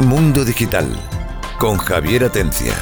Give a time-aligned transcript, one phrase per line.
[0.00, 0.86] Mundo Digital
[1.58, 2.74] con Javier Atencia.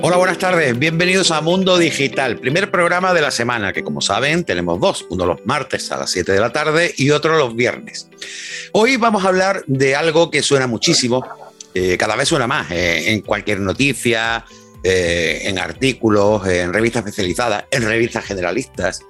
[0.00, 0.78] Hola, buenas tardes.
[0.78, 5.26] Bienvenidos a Mundo Digital, primer programa de la semana, que como saben tenemos dos, uno
[5.26, 8.08] los martes a las 7 de la tarde y otro los viernes.
[8.70, 11.26] Hoy vamos a hablar de algo que suena muchísimo,
[11.74, 14.44] eh, cada vez suena más, eh, en cualquier noticia,
[14.82, 19.00] eh, en artículos, en revistas especializadas, en revistas generalistas,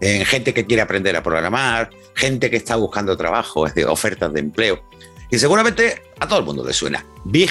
[0.00, 4.32] en gente que quiere aprender a programar, gente que está buscando trabajo, es decir, ofertas
[4.32, 4.82] de empleo.
[5.30, 7.04] Y seguramente a todo el mundo le suena.
[7.24, 7.50] Big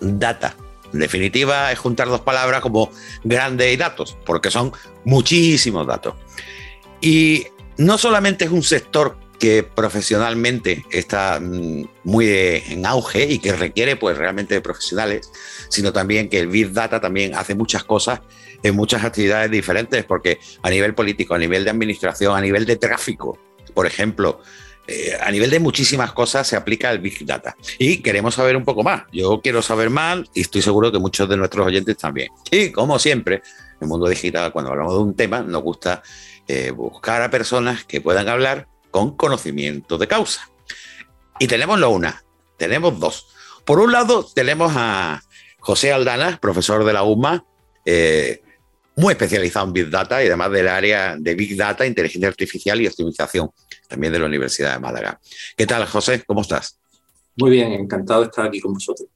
[0.00, 0.54] Data.
[0.92, 2.90] En definitiva, es juntar dos palabras como
[3.24, 4.72] grande y datos, porque son
[5.04, 6.14] muchísimos datos.
[7.00, 7.46] Y
[7.78, 13.96] no solamente es un sector que profesionalmente está mm, muy en auge y que requiere
[13.96, 15.30] pues realmente de profesionales,
[15.68, 18.20] sino también que el Big Data también hace muchas cosas
[18.62, 22.76] en muchas actividades diferentes, porque a nivel político, a nivel de administración, a nivel de
[22.76, 23.38] tráfico,
[23.74, 24.40] por ejemplo,
[24.86, 27.56] eh, a nivel de muchísimas cosas se aplica el Big Data.
[27.78, 29.04] Y queremos saber un poco más.
[29.12, 32.28] Yo quiero saber más y estoy seguro que muchos de nuestros oyentes también.
[32.50, 36.02] Y como siempre, en el mundo digital, cuando hablamos de un tema, nos gusta
[36.46, 40.48] eh, buscar a personas que puedan hablar con conocimiento de causa.
[41.40, 42.22] Y tenemos no una,
[42.56, 43.26] tenemos dos.
[43.64, 45.20] Por un lado, tenemos a
[45.58, 47.44] José Aldana, profesor de la UMA,
[47.84, 48.40] eh,
[48.94, 52.86] muy especializado en Big Data y además del área de Big Data, inteligencia artificial y
[52.86, 53.50] optimización,
[53.88, 55.18] también de la Universidad de Málaga.
[55.56, 56.22] ¿Qué tal, José?
[56.24, 56.78] ¿Cómo estás?
[57.34, 59.08] Muy bien, encantado de estar aquí con vosotros.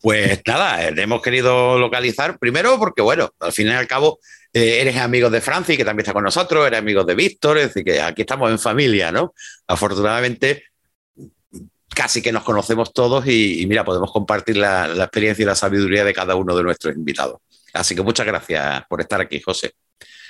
[0.00, 4.20] Pues nada, eh, hemos querido localizar, primero porque, bueno, al fin y al cabo,
[4.58, 7.68] eh, eres amigo de Francis, que también está con nosotros, eres amigo de Víctor, es
[7.68, 9.34] decir, que aquí estamos en familia, ¿no?
[9.66, 10.64] Afortunadamente,
[11.94, 16.14] casi que nos conocemos todos y, mira, podemos compartir la, experiencia y la sabiduría de
[16.14, 17.40] cada uno de nuestros invitados.
[17.72, 19.72] Así que muchas gracias por estar aquí, José.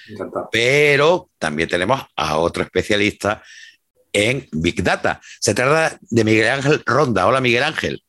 [0.09, 0.49] Encantado.
[0.51, 3.43] Pero también tenemos a otro especialista
[4.13, 5.21] en Big Data.
[5.41, 7.27] Se trata de Miguel Ángel Ronda.
[7.27, 8.03] Hola, Miguel Ángel.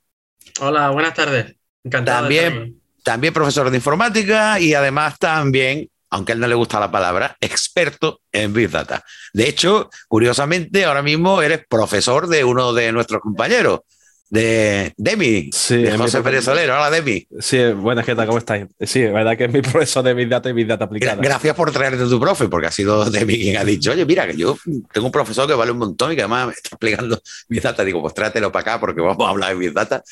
[0.62, 1.56] Hola, buenas tardes.
[1.84, 2.22] Encantado.
[2.22, 6.92] También, también profesor de informática y además también, aunque a él no le gusta la
[6.92, 9.04] palabra, experto en Big Data.
[9.34, 13.82] De hecho, curiosamente, ahora mismo eres profesor de uno de nuestros compañeros,
[14.30, 16.76] de Demi, sí, de José Pérez Solero.
[16.76, 17.28] Hola, Demi.
[17.40, 18.28] Sí, buenas, ¿qué tal?
[18.28, 18.68] ¿Cómo estáis?
[18.80, 21.22] Sí, es verdad que es mi profesor de Big Data y Big Data aplicada.
[21.22, 24.38] Gracias por traerte tu profe, porque ha sido Demi quien ha dicho, oye, mira, que
[24.38, 24.56] yo
[24.94, 27.84] tengo un profesor que vale un montón y que además me está explicando Big Data.
[27.84, 30.04] Digo, pues trátelo para acá porque vamos a hablar de Big Data.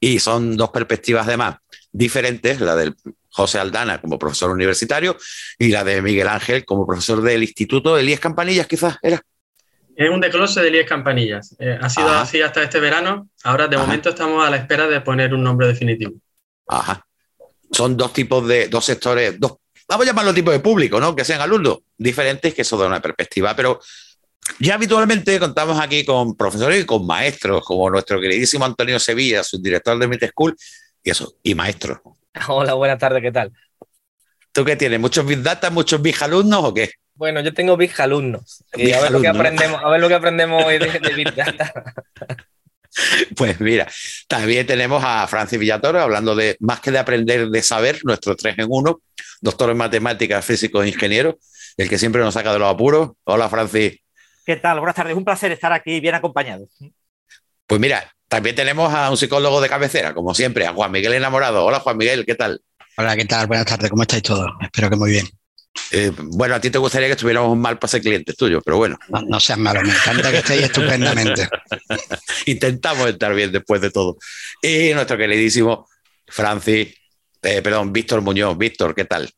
[0.00, 1.56] Y son dos perspectivas además
[1.92, 2.94] diferentes, la del
[3.36, 5.16] José Aldana como profesor universitario
[5.58, 9.20] y la de Miguel Ángel como profesor del Instituto Elías Campanillas, quizás era.
[9.94, 11.54] Es un declose de Elías Campanillas.
[11.58, 13.28] Eh, ha sido así hasta este verano.
[13.44, 16.14] Ahora, de momento, estamos a la espera de poner un nombre definitivo.
[16.66, 17.06] Ajá.
[17.70, 19.56] Son dos tipos de, dos sectores, dos,
[19.88, 21.14] vamos a llamarlo tipos de público, ¿no?
[21.14, 23.80] Que sean alumnos diferentes, que eso da una perspectiva, pero
[24.60, 29.98] ya habitualmente contamos aquí con profesores y con maestros, como nuestro queridísimo Antonio Sevilla, subdirector
[29.98, 30.56] de Mid School,
[31.02, 31.98] y eso, y maestros.
[32.48, 33.52] Hola, buenas tardes, ¿qué tal?
[34.52, 35.00] ¿Tú qué tienes?
[35.00, 36.90] ¿Muchos Big Data, muchos Big alumnos o qué?
[37.14, 38.64] Bueno, yo tengo Big alumnos.
[38.74, 41.72] y a, ver lo que aprendemos, a ver lo que aprendemos hoy de, Big Data.
[43.36, 43.86] Pues mira,
[44.26, 48.60] también tenemos a Francis Villatoro hablando de más que de aprender, de saber, nuestro 3
[48.60, 49.02] en 1,
[49.42, 51.34] doctor en matemáticas, físicos e ingenieros,
[51.76, 53.10] el que siempre nos saca de los apuros.
[53.24, 53.98] Hola, Francis.
[54.46, 54.78] ¿Qué tal?
[54.78, 55.14] Buenas tardes.
[55.14, 56.66] Un placer estar aquí bien acompañado.
[57.66, 61.64] Pues mira, también tenemos a un psicólogo de cabecera, como siempre, a Juan Miguel Enamorado.
[61.64, 62.60] Hola, Juan Miguel, ¿qué tal?
[62.96, 63.46] Hola, ¿qué tal?
[63.46, 63.90] Buenas tardes.
[63.90, 64.50] ¿Cómo estáis todos?
[64.60, 65.28] Espero que muy bien.
[65.92, 68.98] Eh, bueno, a ti te gustaría que estuviéramos mal para ser clientes tuyos, pero bueno.
[69.08, 71.48] No, seas malo, me encanta que estéis estupendamente.
[72.46, 74.16] Intentamos estar bien después de todo.
[74.62, 75.86] Y nuestro queridísimo
[76.26, 76.94] Francis,
[77.42, 78.56] eh, perdón, Víctor Muñoz.
[78.56, 79.30] Víctor, ¿qué tal?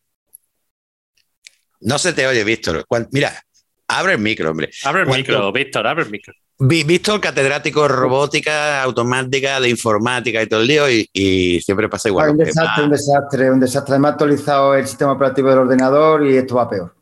[1.81, 2.87] No se te oye, Víctor.
[3.11, 3.43] Mira,
[3.89, 4.71] Abre el micro, hombre.
[4.85, 6.35] Abre el micro, Víctor, abre el micro.
[6.61, 12.31] Víctor, catedrático de robótica, automática, de informática y todo el lío, y, siempre pasa igual.
[12.31, 13.93] un desastre, un desastre, un desastre.
[13.93, 16.93] Además, actualizado el sistema operativo del ordenador y esto va peor.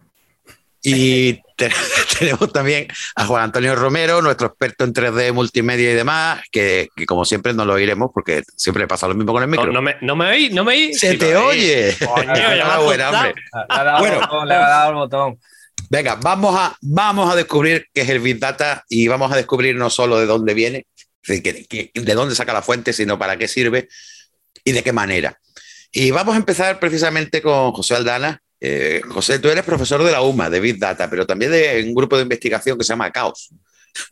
[0.83, 1.41] Y
[2.19, 2.87] tenemos también
[3.17, 7.65] a Juan Antonio Romero, nuestro experto en 3D, multimedia y demás, que, como siempre no
[7.65, 9.73] lo oiremos porque siempre pasa lo mismo con el micro.
[9.73, 10.95] No, me, no me oí, no me oí.
[10.95, 11.97] Se te oye.
[11.99, 13.35] Coño, ya buena, hombre.
[13.99, 15.39] bueno, le ha dado el botón.
[15.89, 19.77] Venga, vamos a, vamos a descubrir qué es el Big Data y vamos a descubrir
[19.77, 20.87] no solo de dónde viene,
[21.27, 23.89] de dónde saca la fuente, sino para qué sirve
[24.65, 25.39] y de qué manera.
[25.93, 28.41] Y vamos a empezar precisamente con José Aldana.
[28.61, 31.95] Eh, José, tú eres profesor de la UMA, de Big Data, pero también de un
[31.95, 33.51] grupo de investigación que se llama Caos.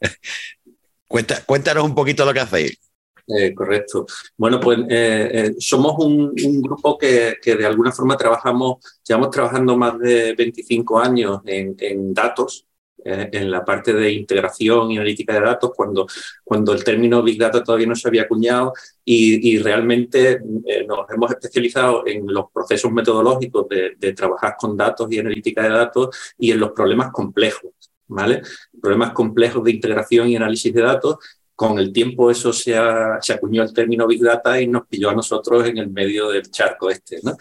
[1.46, 2.78] cuéntanos un poquito lo que hacéis.
[3.26, 4.06] Eh, correcto.
[4.36, 8.76] Bueno, pues eh, eh, somos un, grupo que, de alguna forma trabajamos,
[9.06, 12.66] llevamos trabajando más de 25 años en, datos,
[13.06, 16.06] en la parte de integración y analítica de datos, cuando,
[16.42, 18.72] cuando el término Big Data todavía no se había acuñado
[19.04, 20.40] y, realmente
[20.86, 25.70] nos hemos especializado en los procesos metodológicos de, de trabajar con datos y analítica de
[25.70, 27.72] datos y en los problemas complejos.
[28.06, 28.42] ¿Vale?
[28.82, 31.16] Problemas complejos de integración y análisis de datos
[31.54, 32.76] con el tiempo eso se,
[33.20, 36.50] se acuñó el término Big Data y nos pilló a nosotros en el medio del
[36.50, 37.36] charco este, ¿no?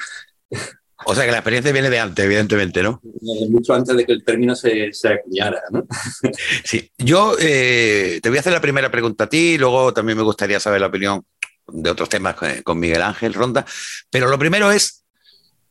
[1.05, 3.01] O sea que la experiencia viene de antes, evidentemente, ¿no?
[3.49, 5.85] Mucho antes de que el término se, se acuñara, ¿no?
[6.63, 10.23] Sí, yo eh, te voy a hacer la primera pregunta a ti, luego también me
[10.23, 11.25] gustaría saber la opinión
[11.67, 13.65] de otros temas con Miguel Ángel Ronda,
[14.09, 15.03] pero lo primero es,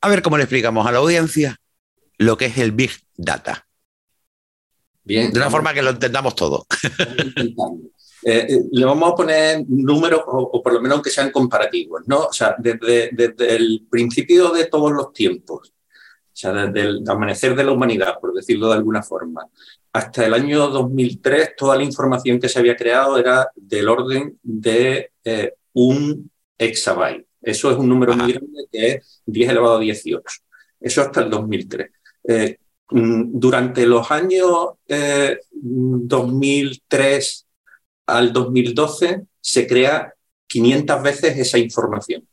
[0.00, 1.58] a ver cómo le explicamos a la audiencia
[2.18, 3.66] lo que es el Big Data.
[5.04, 5.32] Bien.
[5.32, 6.66] De una forma que lo entendamos todo.
[8.24, 12.26] Eh, eh, le vamos a poner números, o, por lo menos que sean comparativos, ¿no?
[12.26, 13.10] O sea, desde,
[13.56, 18.32] el principio de todos los tiempos, o sea, desde el amanecer de la humanidad, por
[18.32, 19.48] decirlo de alguna forma,
[19.92, 25.10] hasta el año 2003, toda la información que se había creado era del orden de
[25.24, 27.26] eh, un exabyte.
[27.40, 30.22] Eso es un número muy grande que es 10 elevado a 18.
[30.80, 31.90] Eso hasta el 2003.
[32.90, 34.68] Mm, durante los años
[35.58, 37.46] 2003
[38.06, 40.14] al 2012 se crea
[40.46, 42.26] 500 veces esa información.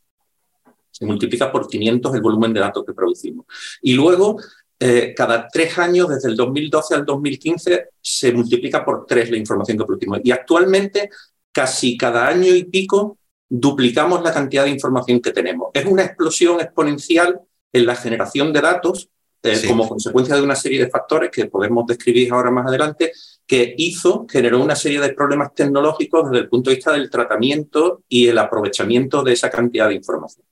[0.91, 3.45] Se multiplica por 500 el volumen de datos que producimos.
[3.81, 4.37] Y luego,
[4.79, 9.77] eh, cada tres años, desde el 2012 al 2015, se multiplica por tres la información
[9.77, 10.19] que producimos.
[10.23, 11.09] Y actualmente,
[11.51, 13.17] casi cada año y pico,
[13.47, 15.69] duplicamos la cantidad de información que tenemos.
[15.73, 17.39] Es una explosión exponencial
[17.71, 19.09] en la generación de datos
[19.41, 23.13] eh, como consecuencia de una serie de factores que podemos describir ahora más adelante,
[23.49, 28.03] que hizo, generó una serie de problemas tecnológicos desde el punto de vista del tratamiento
[28.07, 30.45] y el aprovechamiento de esa cantidad de información.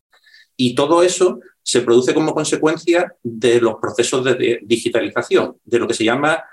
[0.55, 5.93] Y todo eso se produce como consecuencia de los procesos de digitalización, de lo que
[5.93, 6.43] se llama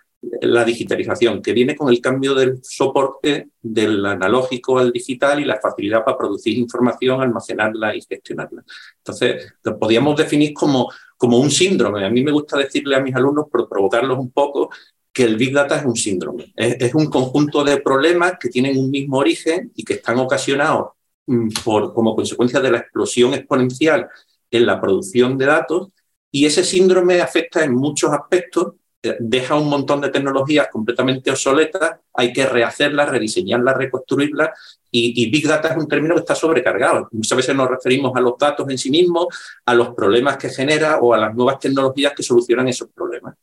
[0.43, 5.59] la digitalización, que viene con el cambio del soporte del analógico al digital y la
[5.63, 8.63] facilidad para producir información, almacenarla y gestionarla.
[8.99, 12.05] Entonces, lo podríamos definir como, como un síndrome.
[12.05, 14.69] A mí me gusta decirle a mis alumnos, por provocarlos un poco,
[15.15, 16.53] que el Big Data es un síndrome.
[16.57, 20.89] Es, un conjunto de problemas que tienen un mismo origen y que están ocasionados
[21.27, 24.09] mm, por, como consecuencia de la explosión exponencial
[24.51, 25.89] en la producción de datos
[26.31, 28.75] y ese síndrome afecta en muchos aspectos
[29.21, 34.51] deja un montón de tecnologías completamente obsoletas, hay que rehacerlas, rediseñarlas, reconstruirlas,
[34.91, 37.09] y, Big Data es un término que está sobrecargado.
[37.11, 39.27] Muchas veces nos referimos a los datos en sí mismos,
[39.65, 43.35] a los problemas que genera o a las nuevas tecnologías que solucionan esos problemas.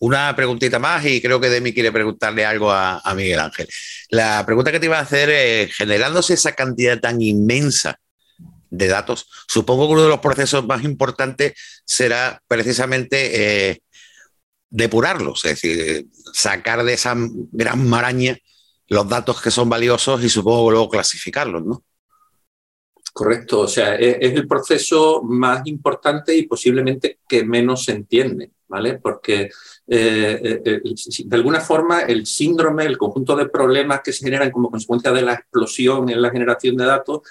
[0.00, 3.68] Una preguntita más y creo que Demi quiere preguntarle algo a, Miguel Ángel.
[4.08, 8.00] La pregunta que te iba a hacer es, generándose esa cantidad tan inmensa
[8.70, 11.54] de datos, supongo que uno de los procesos más importantes
[11.84, 13.82] será precisamente eh,
[14.70, 18.38] depurarlos, es decir, sacar de esa gran maraña
[18.86, 21.84] los datos que son valiosos y supongo luego clasificarlos, ¿no?
[23.12, 28.98] Correcto, o sea, es, el proceso más importante y posiblemente que menos se entiende, ¿vale?
[28.98, 29.50] Porque
[29.92, 30.80] eh, eh,
[31.24, 35.22] de alguna forma el síndrome, el conjunto de problemas que se generan como consecuencia de
[35.22, 37.22] la explosión en la generación de datos,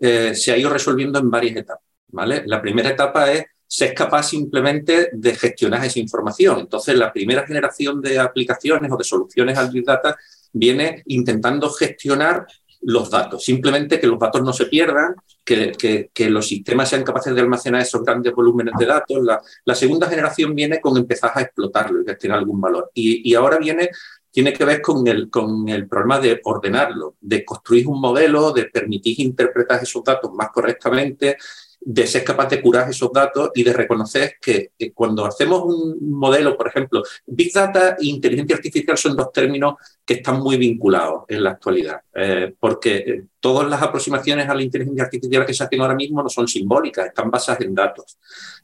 [0.00, 2.42] eh, se ha ido resolviendo en varias etapas, ¿vale?
[2.46, 6.60] La primera etapa es se es capaz simplemente de gestionar esa información.
[6.60, 10.16] Entonces, la primera generación de aplicaciones o de soluciones al Big Data
[10.52, 12.46] viene intentando gestionar
[12.86, 17.40] los datos, simplemente que los datos no se pierdan, que, los sistemas sean capaces de
[17.40, 19.18] almacenar esos grandes volúmenes de datos.
[19.64, 22.92] La, segunda generación viene con empezar a explotarlo y gestionar algún valor.
[22.94, 23.90] Y, ahora viene,
[24.30, 28.66] tiene que ver con el, con el problema de ordenarlo, de construir un modelo, de
[28.66, 31.36] permitir interpretar esos datos más correctamente
[31.80, 36.56] de ser capaz de curar esos datos y de reconocer que, cuando hacemos un modelo,
[36.56, 41.44] por ejemplo, Big Data e inteligencia artificial son dos términos que están muy vinculados en
[41.44, 45.80] la actualidad, eh, porque eh, todas las aproximaciones a la inteligencia artificial que se hacen
[45.80, 48.18] ahora mismo no son simbólicas, están basadas en datos.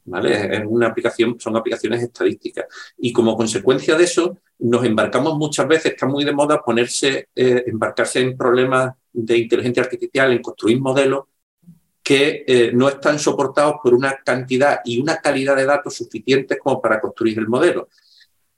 [0.05, 0.57] ¿vale?
[0.57, 2.65] Es una aplicación, son aplicaciones estadísticas.
[2.97, 7.63] Y como consecuencia de eso, nos embarcamos muchas veces, está muy de moda ponerse, eh,
[7.67, 11.25] embarcarse en problemas de inteligencia artificial, en construir modelos
[12.03, 16.81] que eh, no están soportados por una cantidad y una calidad de datos suficientes como
[16.81, 17.87] para construir el modelo.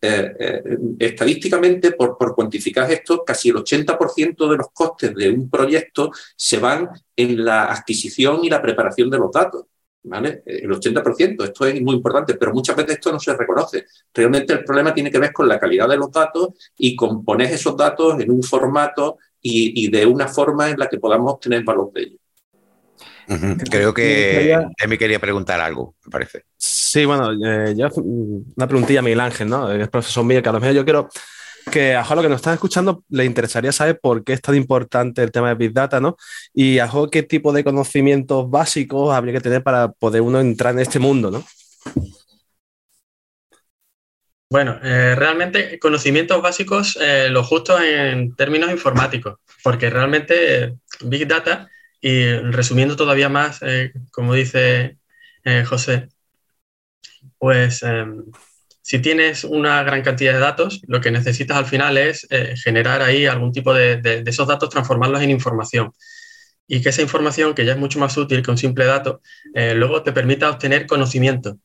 [0.02, 5.50] Eh, eh, estadísticamente, por, por, cuantificar esto, casi el 80% de los costes de un
[5.50, 9.66] proyecto se van en la adquisición y la preparación de los datos.
[10.08, 10.44] ¿Vale?
[10.46, 13.86] El 80%, esto es muy importante, pero muchas veces esto no se reconoce.
[14.14, 17.52] Realmente el problema tiene que ver con la calidad de los datos y con poner
[17.52, 21.92] esos datos en un formato y, de una forma en la que podamos obtener valor
[21.92, 22.20] de ellos.
[23.70, 26.44] Creo que Emi quería preguntar algo, me parece.
[26.58, 29.72] Sí, bueno, eh, yo una preguntilla a Miguel Ángel, ¿no?
[29.72, 31.10] Es profesor mío, que a lo mejor yo quiero
[31.72, 35.24] que a lo que nos están escuchando le interesaría saber por qué es tan importante
[35.24, 36.16] el tema de Big Data, ¿no?
[36.54, 40.80] Y a qué tipo de conocimientos básicos habría que tener para poder uno entrar en
[40.80, 41.44] este mundo, ¿no?
[44.50, 51.68] Bueno, eh, realmente conocimientos básicos, eh, lo justo en términos informáticos, porque realmente Big Data,
[52.08, 55.00] y resumiendo todavía más, eh, como dice
[55.66, 56.10] José,
[57.40, 58.26] pues em,
[58.84, 62.28] si tienes una gran cantidad de datos, lo que necesitas al final es
[62.64, 65.94] generar ahí algún tipo de, esos datos, transformarlos en información.
[66.68, 69.22] Y que esa información, que ya es mucho más útil que un simple dato,
[69.54, 71.58] luego te permita obtener conocimiento.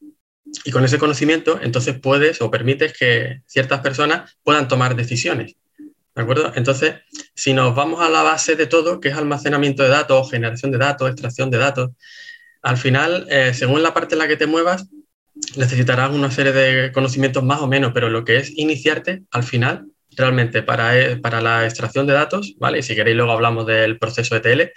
[0.64, 5.56] Y con ese conocimiento, entonces puedes o permites que ciertas personas puedan tomar decisiones.
[6.54, 6.96] Entonces,
[7.34, 10.78] si nos vamos a la base de todo, que es almacenamiento de datos, generación de
[10.78, 11.90] datos, extracción de datos,
[12.62, 14.86] al final, eh, según la parte en la que te muevas,
[15.56, 19.86] necesitarás una serie de conocimientos más o menos, pero lo que es iniciarte, al final,
[20.16, 22.80] realmente para, eh, para la extracción de datos, ¿vale?
[22.80, 24.72] Y si queréis luego hablamos del proceso ETL,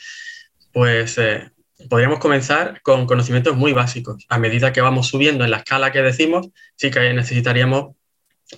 [0.71, 1.51] pues eh,
[1.89, 4.25] podríamos comenzar con conocimientos muy básicos.
[4.29, 7.95] A medida que vamos subiendo en la escala que decimos, sí que necesitaríamos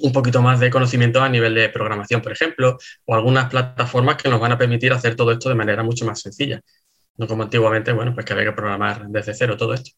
[0.01, 4.29] un poquito más de conocimiento a nivel de programación, por ejemplo, o algunas plataformas que
[4.29, 6.61] nos van a permitir hacer todo esto de manera mucho más sencilla.
[7.17, 9.91] No como antiguamente, bueno, pues que había que programar desde cero todo esto.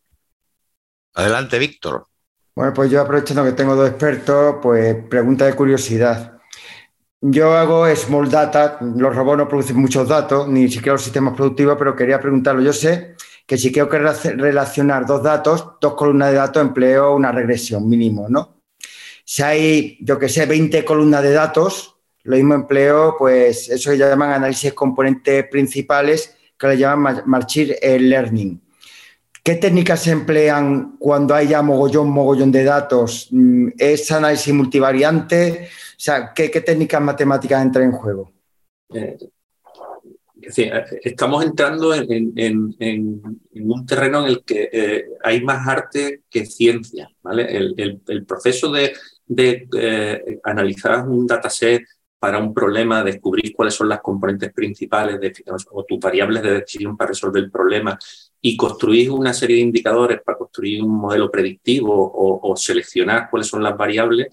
[1.14, 2.08] Adelante, Víctor.
[2.56, 6.40] Bueno, pues yo aprovechando que tengo dos expertos, pues pregunta de curiosidad.
[7.22, 11.76] Yo hago small data, los robots no producen muchos datos, ni siquiera los sistemas productivos,
[11.78, 12.62] pero quería preguntarlo.
[12.62, 13.16] Yo sé
[13.48, 18.57] que si quiero relacionar dos datos, dos columnas de datos, empleo una regresión mínimo, ¿no?
[19.30, 23.98] Si hay, yo que sé, 20 columnas de datos, lo mismo empleo, pues eso que
[23.98, 28.62] llaman análisis componentes principales, que le llaman Machine Learning.
[29.44, 33.28] ¿Qué técnicas se emplean cuando hay ya mogollón, mogollón de datos?
[33.32, 35.68] Mm, ¿Es análisis multivariante?
[35.72, 38.32] O sea, ¿qué, técnicas matemáticas entran en juego?
[38.94, 39.18] Eh,
[41.04, 42.76] estamos entrando en,
[43.56, 47.10] un terreno en el que eh, hay más arte que ciencia.
[47.22, 47.74] ¿vale?
[47.76, 48.94] El, proceso de,
[49.36, 51.84] eh, analizar un dataset
[52.20, 55.34] para un problema, descubrir cuáles son las componentes principales de,
[55.72, 57.98] o tus variables de decisión para resolver el problema
[58.42, 63.62] y construir una serie de indicadores para construir un modelo predictivo o seleccionar cuáles son
[63.62, 64.30] las variables,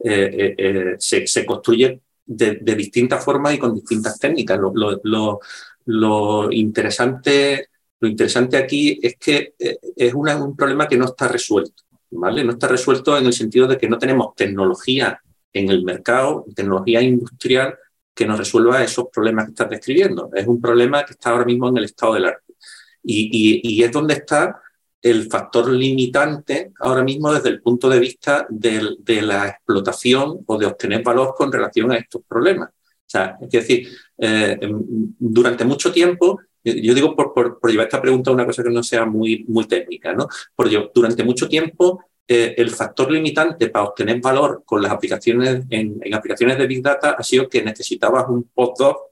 [0.00, 4.58] eh, eh, eh, se, construye de, distintas formas y con distintas técnicas.
[5.84, 11.82] Lo, interesante, lo interesante aquí es que es un problema que no está resuelto.
[12.10, 12.44] ¿Vale?
[12.44, 15.20] No está resuelto en el sentido de que no tenemos tecnología
[15.52, 17.76] en el mercado, tecnología industrial
[18.14, 20.30] que nos resuelva esos problemas que estás describiendo.
[20.34, 22.54] Es un problema que está ahora mismo en el estado del arte.
[23.02, 24.60] y es donde está
[25.02, 30.66] el factor limitante ahora mismo desde el punto de vista de, la explotación o de
[30.66, 32.70] obtener valor con relación a estos problemas.
[32.70, 33.88] O sea, es decir,
[34.18, 34.58] eh,
[35.18, 36.40] durante mucho tiempo,
[36.74, 40.12] yo digo por, llevar esta pregunta a una cosa que no sea muy, muy técnica,
[40.12, 40.28] ¿no?
[40.54, 45.98] Porque durante mucho tiempo eh, el factor limitante para obtener valor con las aplicaciones en,
[46.02, 49.08] en, aplicaciones de Big Data ha sido que necesitabas un postdoc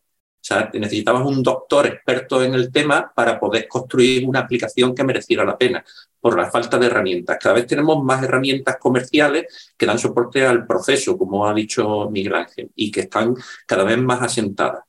[0.47, 5.03] o sea, necesitabas un doctor experto en el tema para poder construir una aplicación que
[5.03, 5.85] mereciera la pena,
[6.21, 7.37] por la falta de herramientas.
[7.41, 12.37] Cada vez tenemos más herramientas comerciales que dan soporte al proceso, como ha dicho Miguel
[12.37, 13.35] Ángel, y que están
[13.67, 14.85] cada vez más asentadas.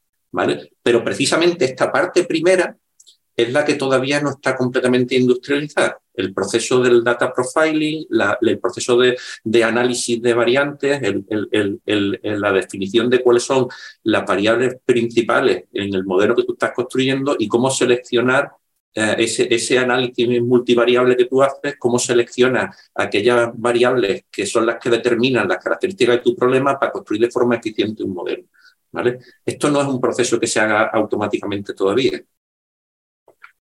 [0.84, 2.76] Pero precisamente esta parte primera
[3.38, 6.00] es la que todavía no está completamente industrializada.
[6.16, 8.08] El proceso del data profiling,
[8.42, 11.00] el proceso de, análisis de variantes,
[12.24, 13.68] la definición de cuáles son
[14.04, 18.50] las variables principales en el modelo que tú estás construyendo y cómo seleccionar
[18.96, 24.80] eh, ese, ese, análisis multivariable que tú haces, cómo seleccionas aquellas variables que son las
[24.80, 28.46] que determinan las características de tu problema para construir de forma eficiente un modelo.
[28.92, 29.20] ¿Vale?
[29.46, 32.22] Esto no es un proceso que se haga automáticamente todavía.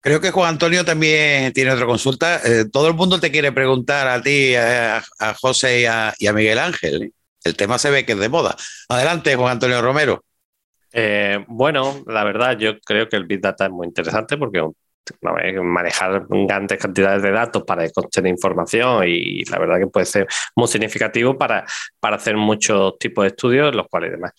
[0.01, 2.39] Creo que Juan Antonio también tiene otra consulta.
[2.45, 5.03] Eh, todo el mundo te quiere preguntar a ti, a,
[5.39, 7.13] José y a, Miguel Ángel.
[7.43, 8.55] El tema se ve que es de moda.
[8.88, 10.23] Adelante, Juan Antonio Romero.
[10.93, 14.63] Eh, bueno, la verdad, yo creo que el Big Data es muy interesante porque
[15.21, 20.67] manejar grandes cantidades de datos para obtener información y la verdad que puede ser muy
[20.67, 21.65] significativo para,
[21.99, 24.31] para hacer muchos tipos de estudios, los cuales demás.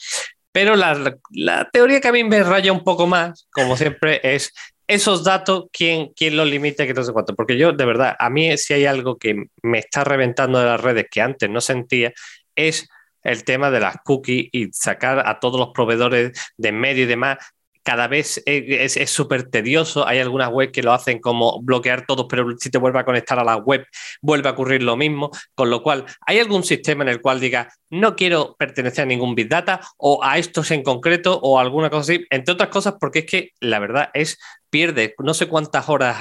[0.53, 4.53] Pero la, la, teoría que a mí me raya un poco más, como siempre, es
[4.87, 6.87] esos datos, ¿quién, quién los limita?
[6.87, 7.37] Que no sé cuánto.
[7.37, 10.81] Porque yo, de verdad, a mí si hay algo que me está reventando de las
[10.81, 12.13] redes que antes no sentía,
[12.57, 12.89] es
[13.23, 17.39] el tema de las cookies y sacar a todos los proveedores de medio y demás
[17.83, 20.07] cada vez es súper tedioso.
[20.07, 23.39] Hay algunas webs que lo hacen como bloquear todos, pero si te vuelve a conectar
[23.39, 23.87] a la web,
[24.21, 25.31] vuelve a ocurrir lo mismo.
[25.55, 29.35] Con lo cual, ¿hay algún sistema en el cual diga, no quiero pertenecer a ningún
[29.35, 32.27] Big Data o a estos en concreto o alguna cosa así?
[32.31, 34.39] Entre otras cosas, porque es que la verdad es
[34.71, 36.17] pierdes, no sé cuántas horas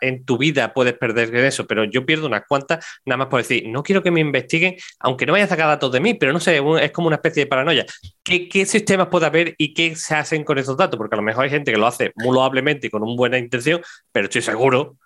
[0.00, 3.40] en tu vida puedes perder en eso, pero yo pierdo unas cuantas nada más por
[3.40, 6.32] decir, no quiero que me investiguen, aunque no vayan a sacar datos de mí, pero
[6.32, 7.86] no sé, es como una especie de paranoia.
[8.22, 10.98] ¿Qué, sistemas puede haber y qué se hacen con esos datos?
[10.98, 13.38] Porque a lo mejor hay gente que lo hace muy loablemente y con una buena
[13.38, 13.80] intención,
[14.12, 14.96] pero estoy seguro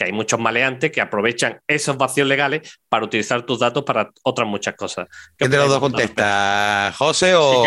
[0.00, 4.48] que hay muchos maleantes que aprovechan esos vacíos legales para utilizar tus datos para otras
[4.48, 5.06] muchas cosas.
[5.36, 6.90] ¿Qué de los dos contesta?
[6.96, 7.64] ¿José o.?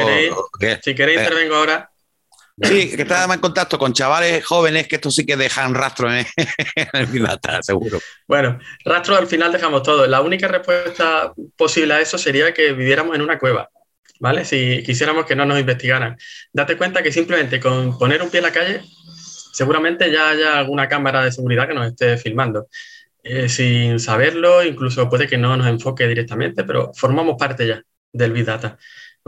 [0.82, 1.92] Si queréis, si intervengo ahora.
[2.60, 6.26] Sí, que está en contacto con chavales jóvenes que esto sí que dejan rastro en,
[6.94, 8.00] el Bidata, seguro.
[8.28, 10.08] Bueno, rastro al final dejamos todo.
[10.08, 13.70] La única respuesta posible a eso sería que viviéramos en una cueva,
[14.20, 14.44] ¿vale?
[14.44, 16.18] Si quisiéramos que no nos investigaran.
[16.52, 18.82] Date cuenta que simplemente con poner un pie en la calle,
[19.54, 22.68] seguramente ya haya alguna cámara de seguridad que nos esté filmando.
[23.24, 27.82] Eh, sin saberlo, incluso puede que no nos enfoque directamente, pero formamos parte ya
[28.12, 28.78] del Big Data.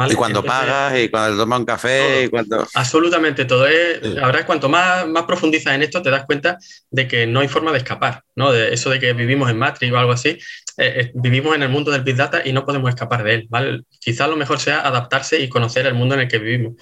[0.09, 2.67] Y cuando pagas, y cuando tomas un café, y cuando...
[2.73, 3.65] Absolutamente todo.
[3.65, 6.57] Es, La verdad es cuanto más, más profundizas en esto, te das cuenta
[6.91, 8.51] de que no hay forma de escapar, ¿no?
[8.51, 10.39] De eso de que vivimos en Matrix o algo así, eh,
[10.77, 13.83] eh, vivimos en el mundo del Big Data y no podemos escapar de él, ¿vale?
[14.01, 16.73] Quizás lo mejor sea adaptarse y conocer el mundo en el que vivimos.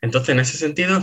[0.00, 1.02] Entonces, en ese sentido,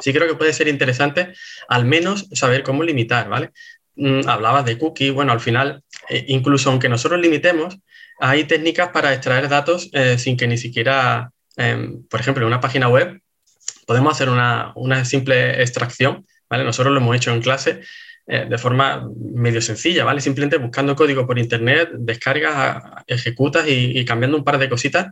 [0.00, 1.32] sí creo que puede ser interesante
[1.68, 3.50] al menos saber cómo limitar, ¿vale?
[3.96, 7.78] Mm, hablabas de cookies, bueno, al final, eh, incluso aunque nosotros limitemos,
[8.20, 12.60] hay técnicas para extraer datos eh, sin que ni siquiera, em, por ejemplo, en una
[12.60, 13.20] página web
[13.86, 16.64] podemos hacer una, simple extracción, ¿vale?
[16.64, 17.80] Nosotros lo hemos hecho en clase
[18.26, 20.20] eh, de forma medio sencilla, ¿vale?
[20.20, 25.08] Simplemente buscando código por internet, descargas, ejecutas y cambiando un par de cositas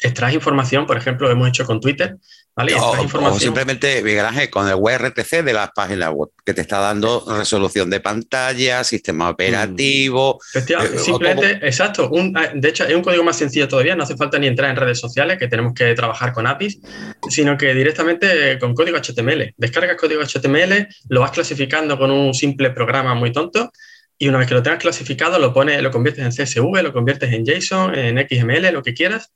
[0.00, 2.16] extraes información, por ejemplo, hemos hecho con Twitter,
[2.54, 2.74] ¿vale?
[2.74, 7.24] O, simplemente, Miguel Ángel, con el WRTC de las páginas web, que te está dando
[7.28, 9.32] resolución de pantalla, sistema mm.
[9.32, 10.40] operativo.
[10.54, 12.10] Efectivamente, eh, simplemente, exacto.
[12.34, 14.76] Ah, de hecho, es un código más sencillo todavía, no hace falta ni entrar en
[14.76, 16.80] redes sociales, que tenemos que trabajar con APIs,
[17.28, 19.54] sino que directamente con código HTML.
[19.56, 23.72] Descargas código HTML, lo vas clasificando con un simple programa muy tonto
[24.18, 27.32] y una vez que lo tengas clasificado, lo, pones, lo conviertes en CSV, lo conviertes
[27.32, 29.32] en JSON, en XML, lo que quieras,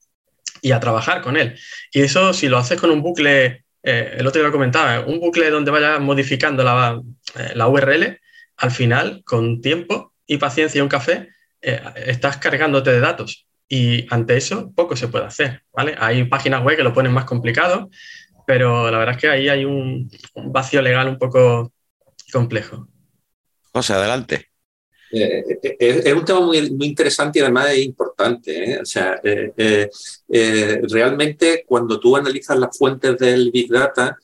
[0.62, 1.58] y a trabajar con él.
[1.92, 5.20] Y eso, si lo haces con un bucle, eh, el otro día lo comentaba, un
[5.20, 7.02] bucle donde vayas modificando la,
[7.36, 8.18] eh, la, URL,
[8.56, 11.28] al final, con tiempo y paciencia y un café,
[11.60, 13.46] eh, estás cargándote de datos.
[13.68, 15.62] Y ante eso, poco se puede hacer.
[15.72, 15.96] ¿vale?
[15.98, 17.90] Hay páginas web que lo ponen más complicado,
[18.46, 21.72] pero la verdad es que ahí hay un, un vacío legal un poco
[22.32, 22.88] complejo.
[23.72, 24.51] José, adelante.
[25.12, 28.72] Eh, eh, es, un tema muy, interesante y además es importante.
[28.72, 28.80] ¿eh?
[28.80, 29.20] O sea,
[30.28, 34.16] realmente cuando tú analizas las fuentes del Big Data,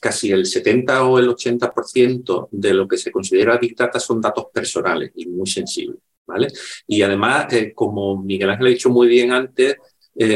[0.00, 4.46] casi el 70 o el 80% de lo que se considera Big Data son datos
[4.52, 5.98] personales y muy sensibles.
[6.26, 6.48] ¿vale?
[6.86, 9.76] Y además, como Miguel Ángel ha dicho muy bien antes,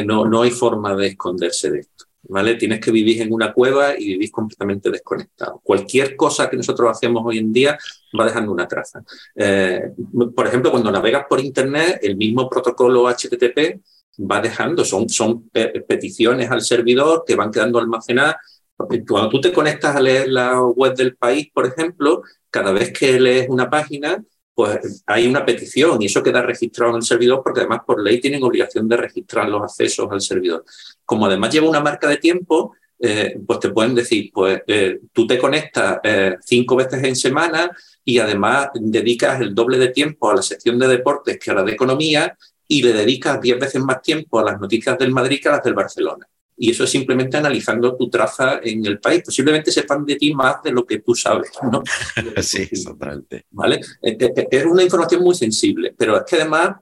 [0.05, 2.10] no, no hay forma de esconderse de esto.
[2.23, 2.55] ¿Vale?
[2.57, 5.61] Tienes que vivir en una cueva y vivir completamente desconectado.
[5.63, 7.79] Cualquier cosa que nosotros hacemos hoy en día
[8.19, 9.03] va dejando una traza.
[9.35, 9.93] Eh,
[10.35, 13.81] por ejemplo, cuando navegas por Internet, el mismo protocolo HTTP
[14.19, 18.37] va dejando, son, son peticiones al servidor que van quedando almacenadas.
[18.77, 23.21] Cuando tú te conectas a leer la web del país, por ejemplo, cada vez que
[23.21, 24.23] lees una página,
[24.61, 28.21] pues hay una petición y eso queda registrado en el servidor porque además por ley
[28.21, 30.67] tienen obligación de registrar los accesos al servidor.
[31.03, 35.27] Como además lleva una marca de tiempo, eh, pues te pueden decir, pues eh, tú
[35.27, 37.71] te conectas eh, cinco veces en semana
[38.05, 41.63] y además dedicas el doble de tiempo a la sección de deportes que a la
[41.63, 42.37] de economía
[42.69, 45.63] y le dedicas diez veces más tiempo a las noticias del Madrid que a las
[45.63, 46.29] del Barcelona
[46.63, 49.23] y eso es simplemente analizando tu traza en el país.
[49.25, 51.83] Posiblemente sepan de ti más de lo que tú sabes, ¿no?
[52.43, 53.47] sí, exactamente.
[53.53, 53.77] ¿Vale?
[54.03, 56.77] Eh, eh, eh, es una información muy sensible, pero es que además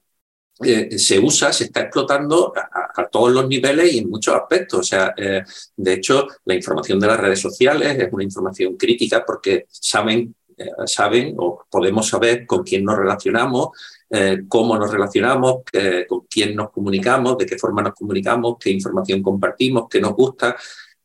[0.97, 4.81] se usa, se está explotando a, todos los niveles y en muchos aspectos.
[4.81, 9.67] O sea, de hecho, la información de las redes sociales es una información crítica porque
[9.71, 10.35] saben,
[10.87, 13.69] saben o podemos saber con quién nos relacionamos,
[14.11, 15.63] eh, cómo nos relacionamos,
[16.09, 20.57] con quién nos comunicamos, de qué forma nos comunicamos, qué información compartimos, qué nos gusta.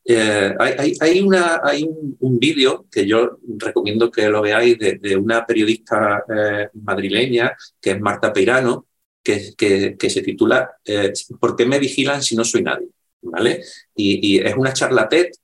[0.06, 6.68] Eh, hay, hay un, vídeo que yo recomiendo que lo veáis de, una periodista eh,
[6.74, 8.88] madrileña que es Marta Peirano,
[9.24, 9.56] que,
[9.98, 10.78] se titula
[11.40, 12.90] ¿Por qué me vigilan si no soy nadie?
[13.22, 13.62] ¿Vale?
[13.96, 15.38] Y, es una charlatette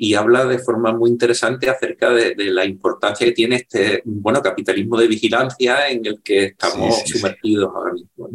[0.00, 4.98] y, habla de forma muy interesante acerca de, la importancia que tiene este bueno, capitalismo
[4.98, 8.30] de vigilancia en el que estamos sumergidos ahora mismo.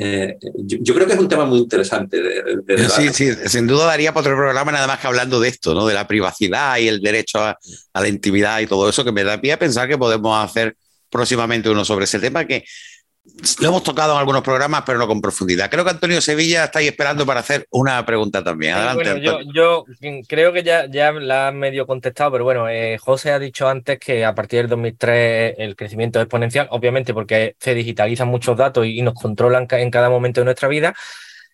[0.00, 2.20] Eh, yo, creo que es un tema muy interesante.
[2.20, 5.74] De, sí, sí, sin duda daría para otro programa nada más que hablando de esto,
[5.74, 5.86] ¿no?
[5.86, 7.56] De la privacidad y el derecho a,
[7.92, 10.76] a la intimidad y todo eso, que me da pie a pensar que podemos hacer
[11.10, 12.64] próximamente uno sobre ese tema que
[13.60, 15.70] lo hemos tocado en algunos programas, pero no con profundidad.
[15.70, 18.74] Creo que Antonio Sevilla está ahí esperando para hacer una pregunta también.
[18.74, 19.44] Adelante.
[19.54, 19.84] yo,
[20.26, 23.98] creo que ya, ya la han medio contestado, pero bueno, eh, José ha dicho antes
[23.98, 28.86] que a partir del 2003 el crecimiento es exponencial, obviamente porque se digitalizan muchos datos
[28.86, 30.94] y, nos controlan en cada momento de nuestra vida,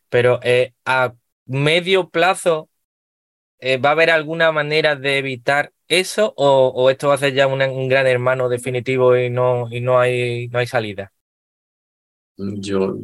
[0.09, 1.13] pero eh, a
[1.47, 2.71] medio plazo
[3.65, 7.47] eh, ¿va a haber alguna manera de evitar eso o, esto va a ser ya
[7.47, 11.13] un gran hermano definitivo y no, y no, hay, no hay salida?
[12.37, 12.97] Yo,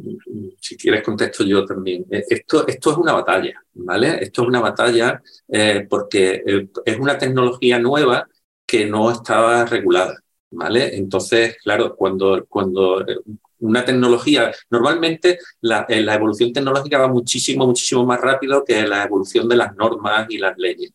[0.60, 2.06] si quieres contesto yo también.
[2.10, 4.18] Eh, esto, esto es una batalla, ¿vale?
[4.22, 8.26] Esto es una batalla eh, porque eh, es una tecnología nueva
[8.66, 10.18] que no estaba regulada,
[10.50, 10.96] ¿vale?
[10.96, 13.04] Entonces, claro, cuando, cuando
[13.60, 19.48] una tecnología, normalmente la, la, evolución tecnológica va muchísimo, muchísimo más rápido que la evolución
[19.48, 20.92] de las normas y las leyes.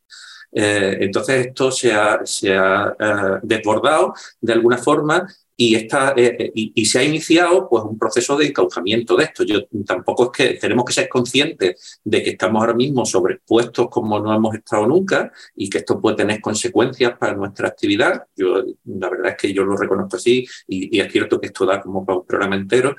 [0.52, 6.86] entonces esto se ha, se ha desbordado de alguna forma y, está, eh, eh, y,
[6.86, 9.44] se ha iniciado pues, un proceso de encauzamiento de esto.
[9.44, 14.20] Yo tampoco es que tenemos que ser conscientes de que estamos ahora mismo sobrepuestos como
[14.20, 18.26] no hemos estado nunca y que esto puede tener consecuencias para nuestra actividad.
[18.36, 21.82] Yo, la verdad es que yo lo reconozco así y, es cierto que esto da
[21.82, 22.96] como para un programa entero,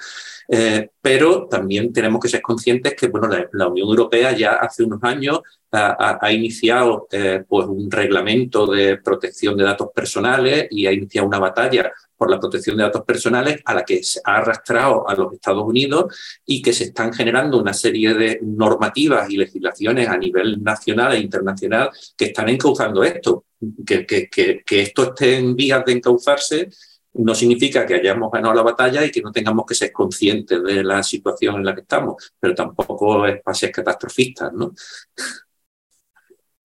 [0.49, 5.03] eh, pero también tenemos que ser conscientes que bueno, la, Unión Europea ya hace unos
[5.03, 5.40] años
[5.74, 7.08] ha, iniciado
[7.48, 12.40] pues un reglamento de protección de datos personales y ha iniciado una batalla por la
[12.40, 16.14] protección de datos personales a la que se ha arrastrado a los Estados Unidos
[16.46, 21.18] y que se están generando una serie de normativas y legislaciones a nivel nacional e
[21.18, 23.46] internacional que están encauzando esto.
[23.87, 26.68] Que, que, que, esto esté en vías de encauzarse
[27.14, 30.84] no significa que hayamos ganado la batalla y que no tengamos que ser conscientes de
[30.84, 34.74] la situación en la que estamos, pero tampoco es para ser catastrofistas, ¿no?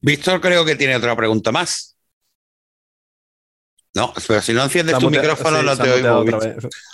[0.02, 1.96] Víctor creo que tiene otra pregunta más.
[3.96, 6.24] No, pero si no enciendes tu micrófono no te oigo.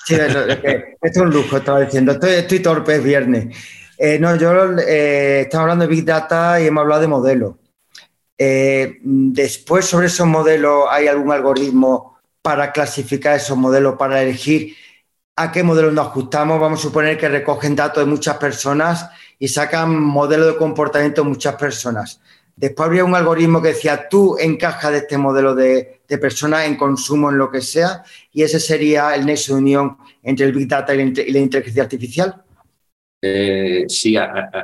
[0.05, 2.13] Sí, esto es un lujo, estaba diciendo.
[2.13, 3.55] Estoy, torpe, es viernes.
[3.97, 7.55] Eh, no, yo eh, estamos hablando de Big Data y hemos hablado de modelos.
[8.37, 14.75] Eh, después, sobre esos modelos, ¿hay algún algoritmo para clasificar esos modelos, para elegir
[15.35, 16.59] a qué modelo nos ajustamos?
[16.59, 21.29] Vamos a suponer que recogen datos de muchas personas y sacan modelos de comportamiento de
[21.29, 22.21] muchas personas.
[22.55, 27.29] Después habría un algoritmo que decía, tú encajas de este modelo de, personas en consumo,
[27.29, 30.93] en lo que sea, y ese sería el nexo de unión entre el Big Data
[30.93, 32.43] y la, inteligencia artificial.
[33.21, 34.15] Eh, sí,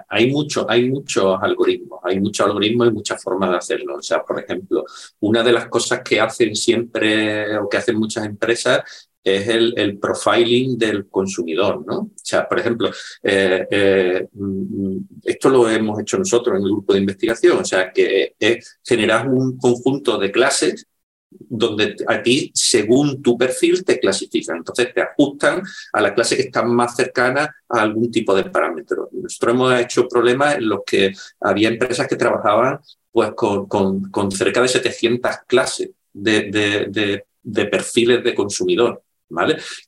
[0.08, 3.96] hay, mucho, hay muchos algoritmos, hay muchos algoritmos y muchas formas de hacerlo.
[3.96, 4.86] O sea, por ejemplo,
[5.20, 10.78] una de las cosas que hacen siempre o que hacen muchas empresas es el, profiling
[10.78, 11.98] del consumidor, ¿no?
[12.00, 12.90] O sea, por ejemplo,
[13.24, 17.92] eh, eh, mm, esto lo hemos hecho nosotros en el grupo de investigación, o sea,
[17.92, 20.88] que es generar un conjunto de clases
[21.32, 24.58] donde a ti, según tu perfil, te clasifican.
[24.58, 25.62] Entonces te ajustan
[25.94, 29.10] a la clase que está más cercana a algún tipo de parámetro.
[29.14, 32.80] Nosotros hemos hecho problemas en los que había empresas que trabajaban
[33.12, 39.04] pues, con, con, cerca de 700 clases de, de perfiles de consumidor.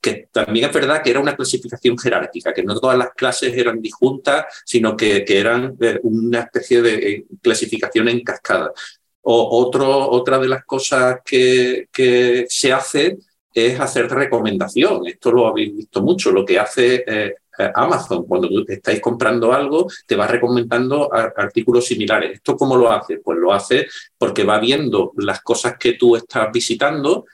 [0.02, 3.82] Que también es verdad que era una clasificación jerárquica, que no todas las clases eran
[3.82, 8.72] disjuntas, sino que, eran eh, una especie de eh, clasificación en cascada.
[9.22, 9.66] O
[10.12, 11.88] otra de las cosas que,
[12.50, 13.18] se hace
[13.54, 15.06] es hacer recomendación.
[15.08, 16.32] Esto lo habéis visto mucho.
[16.32, 17.36] Lo que hace eh,
[17.76, 22.34] Amazon, cuando estáis comprando algo, te va recomendando artículos similares.
[22.34, 23.18] ¿Esto cómo lo hace?
[23.18, 27.26] Pues lo hace porque va viendo las cosas que tú estás visitando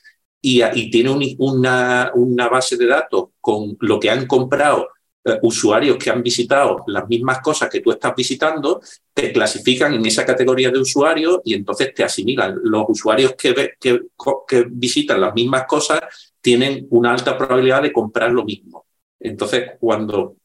[0.42, 4.90] y, tiene una, base de datos con lo que han comprado
[5.26, 8.82] eh, usuarios que han visitado las mismas cosas que tú estás visitando,
[9.14, 12.58] te clasifican en esa categoría de usuarios y entonces te asimilan.
[12.64, 14.02] Los usuarios que, que,
[14.48, 16.00] que visitan las mismas cosas
[16.42, 18.86] tienen una alta probabilidad de comprar lo mismo.
[19.20, 20.36] Entonces, cuando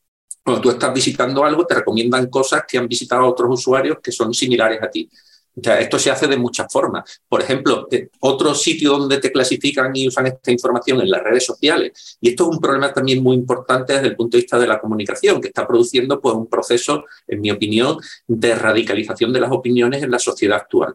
[0.44, 4.34] cuando tú estás visitando algo, te recomiendan cosas que han visitado otros usuarios que son
[4.34, 5.08] similares a ti
[5.56, 7.22] esto se hace de muchas formas.
[7.28, 11.44] Por ejemplo, eh, otro sitio donde te clasifican y usan esta información en las redes
[11.44, 12.18] sociales.
[12.20, 14.80] Y esto es un problema también muy importante desde el punto de vista de la
[14.80, 20.02] comunicación, que está produciendo pues, un proceso, en mi opinión, de radicalización de las opiniones
[20.02, 20.94] en la sociedad actual.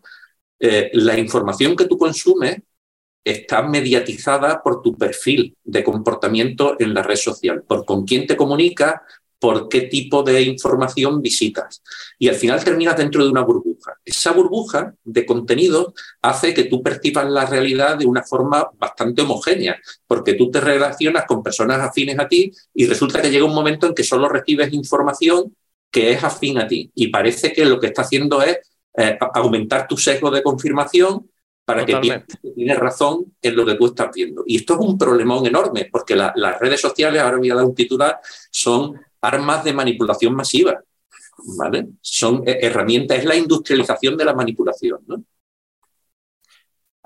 [0.60, 2.58] Eh, la información que tú consumes
[3.24, 8.36] está mediatizada por tu perfil de comportamiento en la red social, por con quién te
[8.36, 8.96] comunicas,
[9.40, 11.82] por qué tipo de información visitas.
[12.20, 13.94] Y al final terminas dentro de una burbuja.
[14.04, 19.80] Esa burbuja de contenido hace que tú percibas la realidad de una forma bastante homogénea,
[20.06, 23.88] porque tú te relacionas con personas afines a ti y resulta que llega un momento
[23.88, 25.56] en que solo recibes información
[25.90, 26.92] que es afín a ti.
[26.94, 28.58] Y parece que lo que está haciendo es
[28.98, 31.30] eh, aumentar tu sesgo de confirmación
[31.64, 32.26] para que
[32.56, 34.44] tienes razón en lo que tú estás viendo.
[34.48, 37.76] Y esto es un problemón enorme, porque las redes sociales, ahora voy a dar un
[37.76, 40.82] titular, son armas de manipulación masiva.
[41.58, 41.88] ¿vale?
[42.02, 45.00] Son herramientas, es la industrialización de la manipulación.
[45.08, 45.24] ¿no?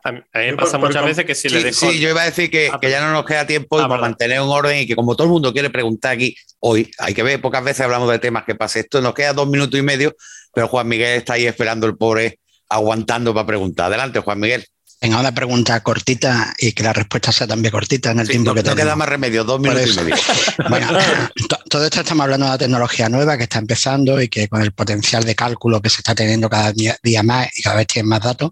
[0.06, 1.90] A mí, me pasa muchas veces que si le dejo.
[1.90, 4.42] Sí, yo iba a decir que, ah, ya no nos queda tiempo ah, para mantener
[4.42, 7.40] un orden y que, como todo el mundo quiere preguntar aquí hoy, hay que ver,
[7.40, 9.00] pocas veces hablamos de temas que pase esto.
[9.02, 10.14] Nos queda dos minutos y medio,
[10.54, 13.86] pero Juan Miguel está ahí esperando el pobre, aguantando para preguntar.
[13.86, 14.66] Adelante, Juan Miguel.
[15.04, 18.64] Venga, una pregunta cortita y que la respuesta sea también cortita en el tiempo que
[18.64, 18.78] tenemos.
[18.78, 20.16] No queda más remedio, dos minutos y medio.
[20.70, 20.88] bueno,
[21.70, 24.72] todo esto estamos hablando de una tecnología nueva que está empezando y que con el
[24.72, 28.22] potencial de cálculo que se está teniendo cada día más y cada vez tiene más
[28.22, 28.52] datos,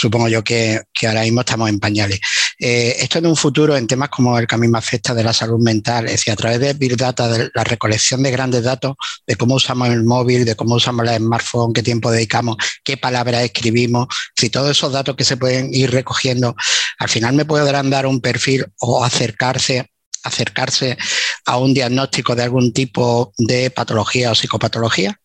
[0.00, 2.18] supongo yo que, ahora mismo estamos en pañales.
[2.62, 5.32] Eh, esto en un futuro, en temas como el que a mí afecta de la
[5.32, 8.96] salud mental, es decir, a través de Big Data, de la recolección de grandes datos,
[9.26, 13.42] de cómo usamos el móvil, de cómo usamos el smartphone, qué tiempo dedicamos, qué palabras
[13.44, 16.54] escribimos, si todos esos datos que se pueden ir recogiendo,
[16.98, 19.90] al final me podrán dar un perfil o acercarse
[20.22, 20.98] acercarse
[21.46, 25.18] a un diagnóstico de algún tipo de patología o psicopatología?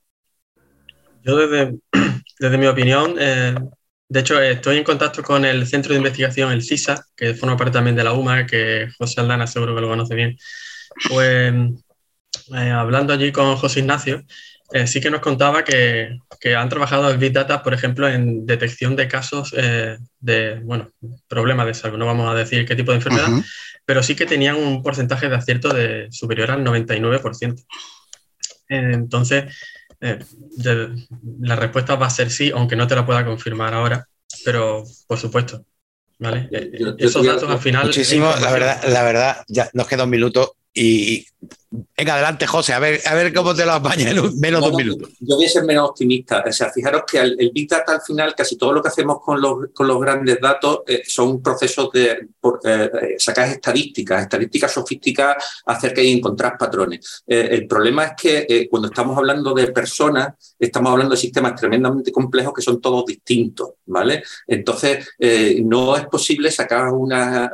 [1.24, 1.80] Yo desde,
[2.40, 3.56] desde mi opinión, eh,
[4.08, 7.74] de hecho, estoy en contacto con el Centro de Investigación, el CISA, que forma parte
[7.74, 10.38] también de la UMA, que José Aldana seguro que lo conoce bien.
[11.10, 11.54] Pues
[12.54, 14.24] eh, hablando allí con José Ignacio,
[14.72, 18.46] eh, sí que nos contaba que, que, han trabajado en Big Data, por ejemplo, en
[18.46, 20.92] detección de casos eh, de, bueno,
[21.28, 23.30] problemas de salud, no vamos a decir qué tipo de enfermedad,
[23.86, 27.64] pero sí que tenían un porcentaje de acierto de superior al 99%.
[28.70, 29.56] entonces,
[30.02, 30.20] eh,
[31.40, 34.08] la respuesta va a ser sí, aunque no te la pueda confirmar ahora,
[34.44, 35.66] pero por supuesto.
[36.20, 36.48] ¿vale?
[36.52, 37.86] Eh, esos datos al final.
[37.86, 41.26] Muchísimo, la verdad, la verdad, ya nos queda un minuto y
[41.98, 44.76] venga, adelante, José, a ver, a ver cómo te lo apañas en menos de un
[44.76, 45.08] minuto.
[45.20, 46.44] Yo voy a ser menos optimista.
[46.48, 49.42] O sea, fijaros que el, Big Data al final, casi todo lo que hacemos con
[49.42, 52.28] los, con los grandes datos eh, son procesos de
[52.64, 57.24] eh, sacar estadísticas, estadísticas sofisticadas acerca de encontrar patrones.
[57.28, 62.12] Eh, el problema es que cuando estamos hablando de personas, estamos hablando de sistemas tremendamente
[62.12, 64.24] complejos que son todos distintos, ¿vale?
[64.48, 65.08] Entonces,
[65.64, 67.52] no es posible sacar una...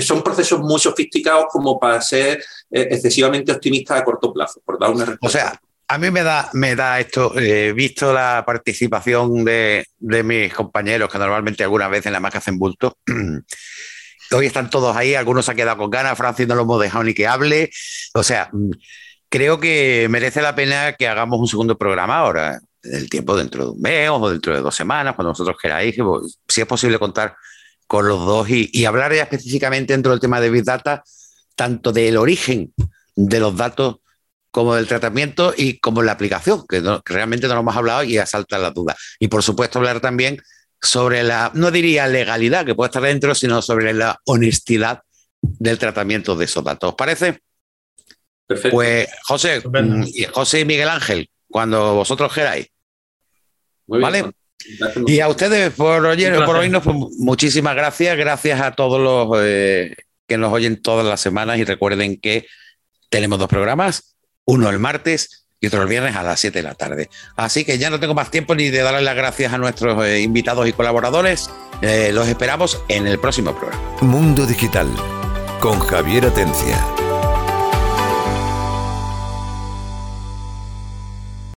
[0.00, 4.90] son procesos muy sofisticados como para ser eh, excesivamente optimista a corto plazo, por dar
[4.90, 5.26] una respuesta.
[5.26, 10.52] O sea, a mí me da, me da esto, eh, visto la participación de, mis
[10.52, 12.98] compañeros, que normalmente algunas veces la más que hacen bulto,
[14.32, 17.04] hoy están todos ahí, algunos se han quedado con ganas, Francis no lo hemos dejado
[17.04, 17.70] ni que hable,
[18.14, 18.70] o sea, mm,
[19.28, 23.70] creo que merece la pena que hagamos un segundo programa ahora, el tiempo dentro de
[23.72, 25.94] un mes o dentro de dos semanas, cuando vosotros queráis,
[26.48, 27.36] si es posible contar
[27.86, 31.04] con los dos y, y hablar ya específicamente dentro del tema de Big Data
[31.54, 32.72] tanto del origen
[33.16, 33.96] de los datos
[34.50, 38.58] como del tratamiento y como la aplicación, que, realmente no lo hemos hablado y asalta
[38.58, 38.96] la duda.
[39.18, 40.40] Y por supuesto hablar también
[40.80, 45.00] sobre la, no diría legalidad que puede estar dentro, sino sobre la honestidad
[45.40, 46.90] del tratamiento de esos datos.
[46.90, 47.40] ¿Os parece?
[48.46, 48.76] Perfecto.
[48.76, 52.68] Pues José, mm, José y Miguel Ángel, cuando vosotros queráis.
[53.86, 54.30] ¿Vale?
[55.06, 58.16] Y a ustedes por, oír, por oírnos, pues, muchísimas gracias.
[58.16, 59.94] Gracias a todos los eh,
[60.34, 62.46] que nos oyen todas las semanas y recuerden que
[63.08, 66.74] tenemos dos programas, uno el martes y otro el viernes a las 7 de la
[66.74, 67.08] tarde.
[67.36, 70.20] Así que ya no tengo más tiempo ni de darle las gracias a nuestros eh,
[70.20, 71.48] invitados y colaboradores.
[71.82, 73.80] Eh, los esperamos en el próximo programa.
[74.02, 74.88] Mundo Digital
[75.60, 77.03] con Javier Atencia.